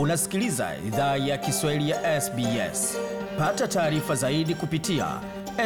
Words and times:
Unasikiliza 0.00 0.68
idhaa 0.86 1.16
ya 1.16 1.38
Kiswahili 1.38 1.90
ya 1.90 2.20
SBS. 2.20 2.96
Pata 3.38 3.68
taarifa 3.68 4.14
zaidi 4.14 4.54
kupitia 4.54 5.06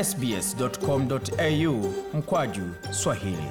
sbs.com.au 0.04 1.92
mkwaju 2.14 2.62
swahili. 2.90 3.48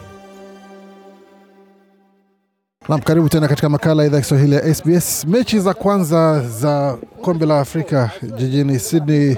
Nam, 2.90 3.02
karibu 3.02 3.30
tena 3.30 3.48
katika 3.48 3.70
makala 3.70 4.04
ya 4.04 4.08
idhaa 4.08 4.18
ya 4.18 4.22
Kiswahili 4.24 4.56
ya 4.56 4.76
SBS. 4.76 5.26
Mechi 5.26 5.60
za 5.60 5.74
kwanza 5.74 6.40
za 6.48 6.98
kombe 7.22 7.46
la 7.46 7.60
Afrika 7.60 8.12
jijini 8.38 8.80
Sydney 8.80 9.38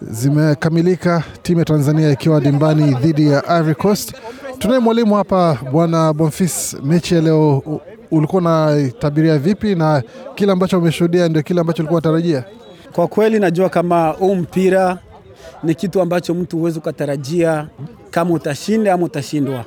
zimekamilika, 0.00 1.22
timu 1.42 1.58
ya 1.58 1.64
Tanzania 1.64 2.10
ikiwa 2.10 2.40
dimbani 2.40 2.94
dhidi 2.94 3.26
ya 3.30 3.44
Ivory 3.58 3.74
Coast. 3.74 4.14
Tunaye 4.58 4.80
mwalimu 4.80 5.14
hapa, 5.14 5.58
Bwana 5.72 6.12
Bonfis. 6.12 6.76
Mechi 6.84 7.14
ya 7.14 7.20
leo 7.20 7.62
ulikuwa 8.12 8.42
unatabiria 8.42 9.38
vipi, 9.38 9.74
na 9.74 10.02
kile 10.34 10.52
ambacho 10.52 10.78
umeshuhudia 10.78 11.28
ndio 11.28 11.42
kile 11.42 11.60
ambacho 11.60 11.82
ulikuwa 11.82 11.98
unatarajia? 12.00 12.44
Kwa 12.92 13.08
kweli 13.08 13.38
najua 13.40 13.68
kama 13.68 14.08
huu 14.08 14.34
mpira 14.34 14.98
ni 15.62 15.74
kitu 15.74 16.00
ambacho 16.00 16.34
mtu 16.34 16.58
huwezi 16.58 16.78
ukatarajia 16.78 17.66
kama 18.10 18.34
utashinda 18.34 18.92
ama 18.94 19.04
utashindwa, 19.04 19.64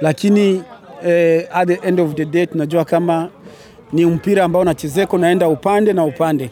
lakini 0.00 0.62
eh, 1.06 1.48
at 1.52 1.68
the 1.68 1.88
end 1.88 2.00
of 2.00 2.14
the 2.14 2.24
day 2.24 2.46
tunajua 2.46 2.84
kama 2.84 3.28
ni 3.92 4.06
mpira 4.06 4.44
ambao 4.44 4.62
unachezeka 4.62 5.12
unaenda 5.12 5.48
upande 5.48 5.92
na 5.92 6.04
upande. 6.04 6.50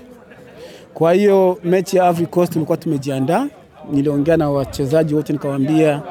Kwa 0.94 1.12
hiyo 1.12 1.58
mechi 1.64 1.96
ya 1.96 2.08
Ivory 2.10 2.26
Coast 2.26 2.52
tulikuwa 2.52 2.78
tumejiandaa, 2.78 3.46
niliongea 3.92 4.36
na 4.36 4.50
wachezaji 4.50 5.14
wote 5.14 5.32
nikawaambia 5.32 6.02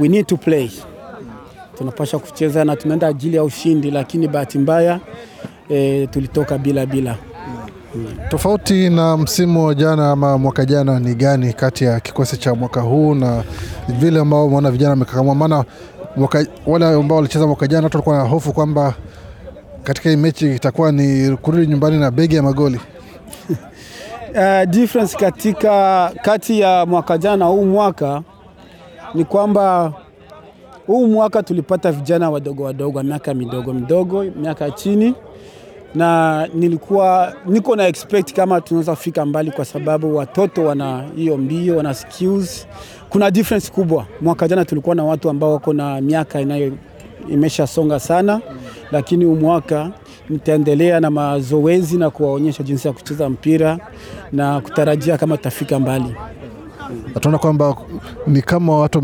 we 0.00 0.08
need 0.08 0.26
to 0.26 0.36
play, 0.36 0.70
tunapasha 1.78 2.18
kucheza 2.18 2.64
na 2.64 2.76
tumeenda 2.76 3.06
ajili 3.06 3.36
ya 3.36 3.44
ushindi, 3.44 3.90
lakini 3.90 4.28
bahati 4.28 4.58
mbaya 4.58 5.00
e, 5.70 6.06
tulitoka 6.06 6.58
bila 6.58 6.86
bila. 6.86 7.16
Tofauti 8.28 8.90
na 8.90 9.16
msimu 9.16 9.66
wa 9.66 9.74
jana 9.74 10.10
ama 10.10 10.38
mwaka 10.38 10.64
jana 10.64 11.00
ni 11.00 11.14
gani 11.14 11.52
kati 11.52 11.84
ya 11.84 12.00
kikosi 12.00 12.36
cha 12.36 12.54
mwaka 12.54 12.80
huu 12.80 13.14
na 13.14 13.44
vile 13.88 14.20
ambao 14.20 14.46
umeona 14.46 14.70
vijana 14.70 14.90
wamekakamua? 14.90 15.34
Maana 15.34 15.64
wale 16.66 16.86
ambao 16.86 17.16
walicheza 17.16 17.46
mwaka 17.46 17.66
jana 17.66 17.82
watu 17.84 17.96
walikuwa 17.96 18.16
na 18.18 18.24
hofu 18.24 18.52
kwamba 18.52 18.94
katika 19.84 20.10
hii 20.10 20.16
mechi 20.16 20.54
itakuwa 20.56 20.92
ni 20.92 21.36
kurudi 21.36 21.66
nyumbani 21.66 21.98
na 21.98 22.10
begi 22.10 22.36
ya 22.36 22.42
magoli. 22.42 22.80
Uh, 24.36 24.64
difference 24.70 25.16
katika 25.18 26.12
kati 26.22 26.60
ya 26.60 26.86
mwaka 26.86 27.18
jana 27.18 27.36
na 27.36 27.44
huu 27.44 27.64
mwaka 27.64 28.22
ni 29.14 29.24
kwamba 29.24 29.92
huu 30.86 31.06
mwaka 31.06 31.42
tulipata 31.42 31.92
vijana 31.92 32.30
wadogo 32.30 32.62
wadogo 32.64 33.02
miaka 33.02 33.34
midogo 33.34 33.72
midogo, 33.72 34.24
miaka 34.24 34.70
chini, 34.70 35.14
na 35.94 36.48
nilikuwa 36.54 37.34
niko 37.46 37.76
na 37.76 37.86
expect 37.86 38.32
kama 38.32 38.60
tunaweza 38.60 38.92
kufika 38.94 39.26
mbali, 39.26 39.50
kwa 39.50 39.64
sababu 39.64 40.16
watoto 40.16 40.64
wana 40.64 41.04
hiyo 41.16 41.36
mbio, 41.36 41.76
wana 41.76 41.94
skills. 41.94 42.66
Kuna 43.08 43.30
difference 43.30 43.72
kubwa. 43.72 44.06
Mwaka 44.20 44.48
jana 44.48 44.64
tulikuwa 44.64 44.94
na 44.94 45.04
watu 45.04 45.30
ambao 45.30 45.52
wako 45.52 45.72
na 45.72 46.00
miaka 46.00 46.40
inayo 46.40 46.72
imeshasonga 47.30 48.00
sana, 48.00 48.40
lakini 48.92 49.24
huu 49.24 49.34
mwaka 49.36 49.90
nitaendelea 50.28 51.00
na 51.00 51.10
mazoezi 51.10 51.96
na 51.98 52.10
kuwaonyesha 52.10 52.62
jinsi 52.62 52.88
ya 52.88 52.92
kucheza 52.94 53.28
mpira 53.30 53.78
na 54.32 54.60
kutarajia 54.60 55.18
kama 55.18 55.36
tutafika 55.36 55.80
mbali. 55.80 56.14
Na 57.14 57.20
tunaona 57.20 57.38
kwamba 57.38 57.76
ni 58.26 58.42
kama 58.42 58.78
watu 58.78 58.98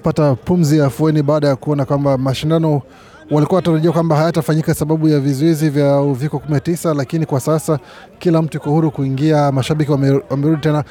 wamepata 0.00 0.34
pumzi 0.34 0.78
ya 0.78 0.86
afueni 0.86 1.22
baada 1.22 1.48
ya 1.48 1.56
kuona 1.56 1.84
kwamba 1.84 2.18
mashindano 2.18 2.82
walikuwa 3.30 3.56
watarajia 3.56 3.92
kwamba 3.92 4.16
hayatafanyika 4.16 4.74
sababu 4.74 5.08
ya 5.08 5.20
vizuizi 5.20 5.70
vya 5.70 6.00
uviko 6.00 6.42
19, 6.50 6.94
lakini 6.96 7.26
kwa 7.26 7.40
sasa 7.40 7.78
kila 8.18 8.42
mtu 8.42 8.56
iko 8.58 8.70
huru 8.70 8.90
kuingia. 8.90 9.52
Mashabiki 9.52 9.90
wamerudi 10.30 10.56
tena 10.62 10.84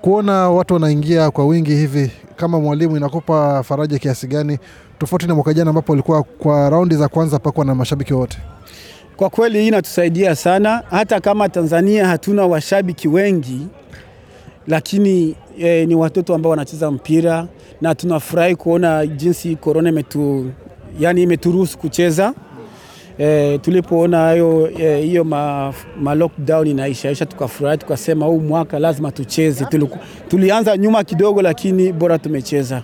kuona 0.00 0.50
watu 0.50 0.74
wanaingia 0.74 1.30
kwa 1.30 1.46
wingi 1.46 1.74
hivi. 1.74 2.10
Kama 2.36 2.60
mwalimu, 2.60 2.96
inakupa 2.96 3.62
faraja 3.62 3.98
kiasi 3.98 4.26
gani, 4.26 4.58
tofauti 4.98 5.26
na 5.26 5.34
mwaka 5.34 5.54
jana 5.54 5.70
ambapo 5.70 5.92
walikuwa 5.92 6.22
kwa 6.22 6.70
raundi 6.70 6.96
za 6.96 7.08
kwanza 7.08 7.38
pakuwa 7.38 7.66
na 7.66 7.74
mashabiki 7.74 8.14
wote? 8.14 8.38
Kwa 9.16 9.30
kweli 9.30 9.58
hii 9.60 9.68
inatusaidia 9.68 10.36
sana, 10.36 10.82
hata 10.90 11.20
kama 11.20 11.48
Tanzania 11.48 12.06
hatuna 12.08 12.46
washabiki 12.46 13.08
wengi, 13.08 13.66
lakini 14.66 15.34
eh, 15.58 15.88
ni 15.88 15.94
watoto 15.94 16.34
ambao 16.34 16.50
wanacheza 16.50 16.90
mpira 16.90 17.46
na 17.80 17.94
tunafurahi 17.94 18.56
kuona 18.56 19.06
jinsi 19.06 19.56
korona 19.56 19.88
imetu, 19.88 20.50
yani 21.00 21.22
imeturuhusu 21.22 21.78
kucheza. 21.78 22.34
eh, 23.18 23.60
tulipoona 23.60 24.18
hayo 24.18 24.70
eh, 24.78 25.04
hiyo 25.04 25.24
ma, 25.24 25.72
ma 26.00 26.14
lockdown 26.14 26.66
inaishaisha, 26.66 27.26
tukafurahi 27.26 27.78
tukasema, 27.78 28.26
huu 28.26 28.40
mwaka 28.40 28.78
lazima 28.78 29.12
tucheze. 29.12 29.64
Tuliku, 29.64 29.98
tulianza 30.28 30.76
nyuma 30.76 31.04
kidogo, 31.04 31.42
lakini 31.42 31.92
bora 31.92 32.18
tumecheza 32.18 32.82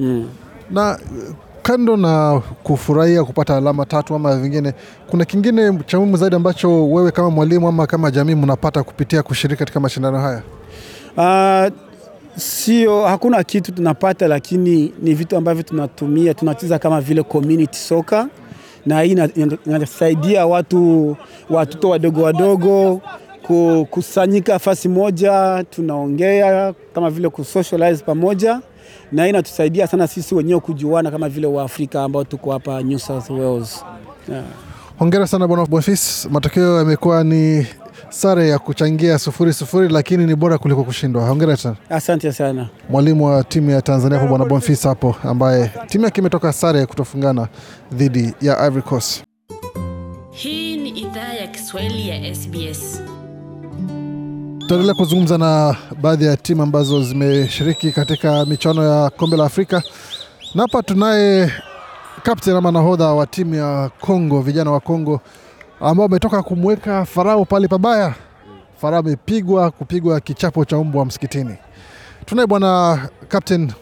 mm. 0.00 0.28
na 0.70 0.98
eh, 1.18 1.32
kando 1.62 1.96
na 1.96 2.42
kufurahia 2.62 3.24
kupata 3.24 3.56
alama 3.56 3.86
tatu 3.86 4.14
ama 4.14 4.36
vingine, 4.36 4.72
kuna 5.10 5.24
kingine 5.24 5.78
cha 5.86 5.98
muhimu 5.98 6.16
zaidi 6.16 6.36
ambacho 6.36 6.90
wewe 6.90 7.10
kama 7.10 7.30
mwalimu 7.30 7.68
ama 7.68 7.86
kama 7.86 8.10
jamii 8.10 8.34
mnapata 8.34 8.82
kupitia 8.82 9.22
kushiriki 9.22 9.58
katika 9.58 9.80
mashindano 9.80 10.18
haya? 10.18 10.42
Uh, 11.18 11.66
sio, 12.36 13.06
hakuna 13.06 13.44
kitu 13.44 13.72
tunapata, 13.72 14.28
lakini 14.28 14.92
ni 15.02 15.14
vitu 15.14 15.36
ambavyo 15.36 15.62
tunatumia, 15.62 16.34
tunacheza 16.34 16.78
kama 16.78 17.00
vile 17.00 17.22
community 17.22 17.78
soka, 17.78 18.28
na 18.86 19.00
hii 19.02 19.10
ina- 19.10 19.28
ina- 19.34 19.58
inasaidia 19.66 20.46
watu 20.46 21.16
watoto 21.50 21.88
wadogo 21.88 22.22
wadogo 22.22 23.00
kukusanyika 23.46 24.58
fasi 24.58 24.88
moja, 24.88 25.64
tunaongea 25.70 26.74
kama 26.94 27.10
vile 27.10 27.28
kusocialize 27.28 28.04
pamoja, 28.04 28.60
na 29.12 29.22
hii 29.24 29.28
inatusaidia 29.30 29.86
sana 29.86 30.06
sisi 30.06 30.34
wenyewe 30.34 30.60
kujuana 30.60 31.10
kama 31.10 31.28
vile 31.28 31.46
Waafrika 31.46 32.02
ambao 32.02 32.24
tuko 32.24 32.52
hapa 32.52 32.82
New 32.82 32.98
South 32.98 33.30
Wales 33.30 33.84
yeah. 34.30 34.44
Hongera 34.98 35.26
sana 35.26 35.48
bwana 35.48 35.66
Bonfils, 35.66 36.28
matokeo 36.30 36.78
yamekuwa 36.78 37.24
ni 37.24 37.66
sare 38.10 38.48
ya 38.48 38.58
kuchangia 38.58 39.18
sufuri 39.18 39.52
sufuri, 39.52 39.88
lakini 39.88 40.26
ni 40.26 40.34
bora 40.34 40.58
kuliko 40.58 40.84
kushindwa. 40.84 41.28
Hongera 41.28 41.56
sana 41.56 41.76
Asante 41.90 42.32
sana. 42.32 42.68
mwalimu 42.90 43.26
wa 43.26 43.44
timu 43.44 43.70
ya 43.70 43.82
Tanzania 43.82 44.18
hapo 44.18 44.28
bwana 44.30 44.44
Bonfils 44.44 44.82
hapo, 44.82 45.16
ambaye 45.24 45.70
timu 45.88 46.04
yake 46.04 46.20
imetoka 46.20 46.52
sare 46.52 46.80
ya 46.80 46.86
kutofungana 46.86 47.48
dhidi 47.92 48.34
ya 48.40 48.58
Ivory 48.66 48.82
Coast. 48.82 49.22
Hii 50.30 50.76
ni 50.76 50.88
idhaa 50.88 51.32
ya 51.32 51.46
Kiswahili 51.46 52.08
ya 52.08 52.34
SBS. 52.34 53.02
Tutaendelea 54.58 54.94
kuzungumza 54.94 55.38
na 55.38 55.76
baadhi 56.02 56.24
ya 56.24 56.36
timu 56.36 56.62
ambazo 56.62 57.02
zimeshiriki 57.02 57.92
katika 57.92 58.46
michuano 58.46 58.82
ya 58.84 59.10
kombe 59.10 59.36
la 59.36 59.44
Afrika, 59.44 59.82
na 60.54 60.62
hapa 60.62 60.82
tunaye 60.82 61.52
kapteni 62.22 62.56
ama 62.58 62.72
nahodha 62.72 63.06
wa 63.06 63.26
timu 63.26 63.54
ya 63.54 63.90
Kongo, 64.00 64.40
vijana 64.40 64.70
wa 64.70 64.80
Kongo 64.80 65.20
ambao 65.80 66.06
ametoka 66.06 66.42
kumweka 66.42 67.04
Farao 67.04 67.44
pale 67.44 67.68
pabaya. 67.68 68.14
Farao 68.76 69.00
amepigwa 69.00 69.70
kupigwa 69.70 70.20
kichapo 70.20 70.64
cha 70.64 70.76
mbwa 70.78 71.04
msikitini. 71.06 71.54
Tunaye 72.24 72.46
bwana 72.46 72.98
captain, 73.28 73.72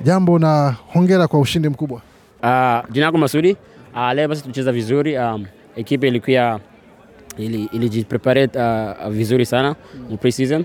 jambo 0.00 0.38
na 0.38 0.76
hongera 0.92 1.28
kwa 1.28 1.40
ushindi 1.40 1.68
mkubwa. 1.68 1.96
Uh, 2.42 2.90
jina 2.92 3.06
langu 3.06 3.18
Masudi. 3.18 3.56
Uh, 3.94 4.12
leo 4.12 4.28
basi 4.28 4.42
tulicheza 4.42 4.72
vizuri. 4.72 5.18
Um, 5.18 5.46
ekipe 5.76 6.08
ilikuwa 6.08 6.60
ili, 7.36 7.64
ilijiprepare 7.72 8.44
uh, 8.54 9.08
vizuri 9.08 9.46
sana 9.46 9.76
mm. 10.10 10.16
pre-season. 10.16 10.64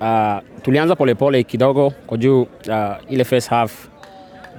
Uh, 0.00 0.38
tulianza 0.62 0.96
polepole 0.96 1.42
kidogo 1.42 1.90
kwa 2.06 2.18
juu 2.18 2.42
uh, 2.42 2.48
ile 3.08 3.24
first 3.24 3.48
half 3.50 3.88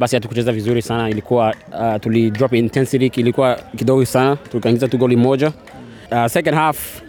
basi 0.02 0.16
hatukucheza 0.16 0.52
vizuri 0.52 0.82
sana, 0.82 1.10
ilikuwa 1.10 1.56
uh, 1.80 2.02
tuli 2.02 2.32
drop 2.32 2.54
intensity 2.54 3.06
ilikuwa 3.20 3.60
kidogo 3.78 4.06
sana, 4.06 4.36
tukaingiza 4.36 4.88
tu 4.88 4.98
goli 4.98 5.16
moja. 5.16 5.52
Uh, 6.12 6.26
second 6.28 6.56
half 6.58 7.02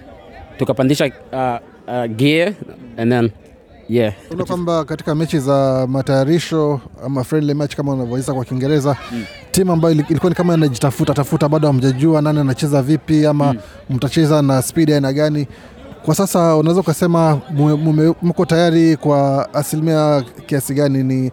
tukapandisha 0.59 1.05
uh, 1.07 1.59
uh, 1.95 2.07
gear 2.17 2.53
and 2.97 3.13
then 3.13 3.31
yeah 3.89 4.13
Una 4.31 4.45
kwamba 4.45 4.85
katika 4.85 5.15
mechi 5.15 5.39
za 5.39 5.87
matayarisho 5.89 6.81
ama 7.05 7.25
friendly 7.25 7.55
match 7.55 7.75
kama 7.77 7.93
unavyoita 7.93 8.35
kwa 8.35 8.45
Kiingereza 8.45 8.97
timu 9.51 9.73
ambayo 9.73 9.95
ili- 9.95 10.05
ilikuwa 10.09 10.31
ni 10.31 10.37
kama 10.37 10.55
inajitafuta 10.55 11.15
tafuta, 11.15 11.49
bado 11.49 11.67
hamjajua 11.69 12.23
nani 12.23 12.39
anacheza 12.39 12.83
vipi 12.83 13.27
ama 13.27 13.55
mtacheza 13.91 14.43
na 14.43 14.63
speed 14.63 14.91
aina 14.91 15.13
gani. 15.13 15.47
Kwa 16.05 16.15
sasa 16.15 16.57
unaweza 16.57 16.81
ukasema 16.81 17.41
mko 18.23 18.47
tayari 18.47 18.97
kwa 18.97 19.49
asilimia 19.55 20.25
kiasi 20.47 20.75
gani? 20.75 21.03
Ni 21.05 21.33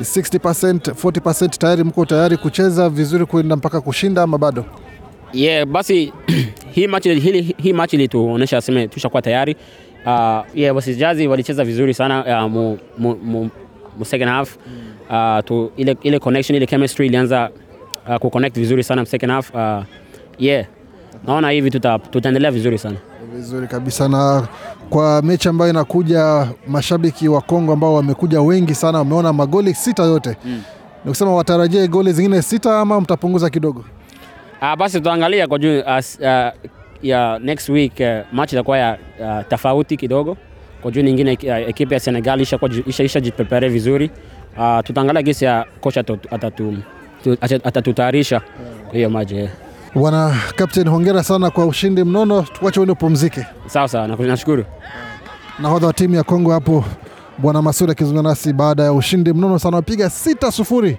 60%, 0.00 0.78
40% 0.94 1.48
tayari 1.58 1.84
mko 1.84 2.06
tayari 2.06 2.36
kucheza 2.36 2.88
vizuri 2.88 3.26
kuenda 3.26 3.56
mpaka 3.56 3.80
kushinda 3.80 4.22
ama 4.22 4.38
bado? 4.38 4.64
Yeah, 5.32 5.66
basi 5.66 6.12
hii 6.74 6.86
match 6.86 7.04
hii, 7.04 7.54
hii 7.62 7.72
match 7.72 7.92
ilituonesha 7.92 8.60
sema 8.60 8.86
tushakuwa 8.88 9.22
tayari. 9.22 9.56
Uh, 10.06 10.40
yeah, 10.54 10.74
basi 10.74 10.94
Jazi 10.94 11.28
walicheza 11.28 11.64
vizuri 11.64 11.94
sana 11.94 12.44
uh, 12.44 12.50
mu, 12.52 12.78
mu, 12.98 13.16
mu, 13.22 13.50
mu 13.98 14.04
second 14.04 14.30
half. 14.30 14.56
Uh, 15.10 15.44
tu, 15.44 15.72
ile, 15.76 15.96
ile 16.02 16.18
connection 16.18 16.56
ile 16.56 16.66
chemistry 16.66 17.06
ilianza 17.06 17.50
uh, 18.08 18.16
kuconnect 18.16 18.56
vizuri 18.58 18.82
sana 18.84 19.06
second 19.06 19.32
half. 19.32 19.54
Uh, 19.54 19.84
yeah. 20.38 20.66
naona 21.26 21.50
hivi 21.50 21.70
tuta, 21.70 21.98
tutaendelea 21.98 22.50
vizuri 22.50 22.78
sana. 22.78 22.96
Vizuri 23.38 23.66
kabisa. 23.66 24.08
Na 24.08 24.48
kwa 24.90 25.22
mechi 25.22 25.48
ambayo 25.48 25.70
inakuja, 25.70 26.48
mashabiki 26.66 27.28
wa 27.28 27.40
Kongo 27.40 27.72
ambao 27.72 27.94
wamekuja 27.94 28.40
wengi 28.40 28.74
sana, 28.74 28.98
wameona 28.98 29.32
magoli 29.32 29.74
sita 29.74 30.02
yote 30.02 30.36
mm. 30.44 30.62
ni 31.04 31.10
kusema 31.10 31.34
watarajie 31.34 31.88
goli 31.88 32.12
zingine 32.12 32.42
sita 32.42 32.80
ama 32.80 33.00
mtapunguza 33.00 33.50
kidogo? 33.50 33.84
Ah, 34.60 34.76
basi 34.76 34.98
tutaangalia 34.98 35.46
kwa 35.46 35.58
juu 35.58 35.82
as, 35.86 36.18
uh, 36.20 36.68
ya 37.02 37.38
next 37.42 37.68
week 37.68 37.92
uh, 38.00 38.32
match 38.34 38.52
itakuwa 38.52 38.78
ya 38.78 38.98
uh, 39.20 39.48
tofauti 39.48 39.96
kidogo 39.96 40.36
kwa 40.82 40.90
juu 40.90 41.00
nyingine 41.02 41.32
uh, 41.42 41.68
ekipe 41.68 41.94
ya 41.94 42.00
Senegal 42.00 42.40
isha 42.98 43.20
jiprepare 43.20 43.68
vizuri 43.68 44.10
uh, 44.58 44.80
tutaangalia 44.84 45.22
gisi 45.22 45.44
ya 45.44 45.66
kocha 45.80 46.00
atatu- 46.00 46.28
atatu- 46.36 46.76
tu- 47.24 47.36
atatutayarisha 47.64 48.40
hiyo 48.92 49.10
maji. 49.10 49.48
Bwana 49.94 50.34
Captain, 50.56 50.88
hongera 50.88 51.22
sana 51.22 51.50
kwa 51.50 51.66
ushindi 51.66 52.04
mnono, 52.04 52.42
tuache 52.42 52.80
uende 52.80 52.92
upumzike. 52.92 53.46
Sawa 53.66 53.88
sawa, 53.88 54.08
nashukuru. 54.08 54.64
Nahodha 55.58 55.86
wa 55.86 55.92
timu 55.92 56.14
ya 56.14 56.22
Kongo 56.22 56.52
hapo 56.52 56.84
Bwana 57.38 57.62
Masudi 57.62 57.92
akizungumza 57.92 58.28
nasi 58.28 58.52
baada 58.52 58.82
ya 58.82 58.92
ushindi 58.92 59.32
mnono 59.32 59.58
sana, 59.58 59.76
wapiga 59.76 60.10
sita 60.10 60.52
sufuri 60.52 60.98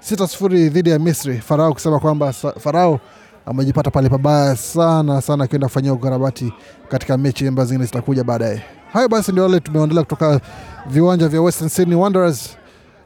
sita 0.00 0.26
sufuri 0.26 0.68
dhidi 0.68 0.90
ya 0.90 0.98
Misri. 0.98 1.38
Farao 1.38 1.72
kusema 1.72 1.98
kwamba 1.98 2.32
Farao 2.32 3.00
amejipata 3.46 3.90
pale 3.90 4.08
pabaya 4.08 4.56
sana 4.56 5.20
sana, 5.20 5.44
akienda 5.44 5.66
kufanyia 5.66 5.92
ukarabati 5.92 6.52
katika 6.88 7.18
mechi 7.18 7.46
ambazo 7.48 7.68
zingine 7.68 7.86
zitakuja 7.86 8.24
baadaye. 8.24 8.62
Hayo 8.92 9.08
basi 9.08 9.32
ndio 9.32 9.44
wale 9.44 9.60
tumeondelea 9.60 10.02
kutoka 10.04 10.40
viwanja 10.86 11.28
vya 11.28 11.42
Western 11.42 11.68
Sydney 11.70 11.96
Wanderers. 11.96 12.56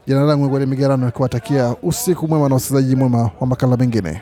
Jina 0.07 0.23
langu 0.23 0.49
Gwede 0.49 0.65
Migerano, 0.65 1.05
nikiwatakia 1.05 1.75
usiku 1.83 2.27
mwema 2.27 2.49
na 2.49 2.55
usikilizaji 2.55 2.95
mwema 2.95 3.29
wa 3.39 3.47
makala 3.47 3.77
mengine. 3.77 4.21